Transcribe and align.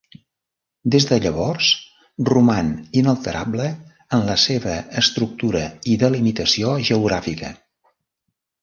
Des 0.93 1.05
de 1.09 1.19
llavors 1.25 1.67
roman 2.31 2.71
inalterable 3.03 3.69
en 4.19 4.27
la 4.31 4.39
seva 4.47 4.79
estructura 5.05 5.63
i 5.95 6.01
delimitació 6.07 6.77
geogràfica. 6.91 7.57